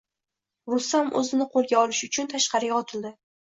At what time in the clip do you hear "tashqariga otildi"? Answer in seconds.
2.35-3.17